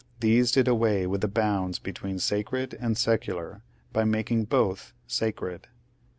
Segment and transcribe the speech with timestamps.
[0.19, 3.61] These did away with the bounds between sacred and secular
[3.93, 5.67] by making both sacred.